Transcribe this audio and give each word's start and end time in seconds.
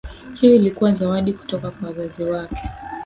hiyo 0.33 0.55
ilikuwa 0.55 0.93
zawadi 0.93 1.33
kutoka 1.33 1.71
kwa 1.71 1.87
wazazi 1.89 2.23
wake 2.23 2.69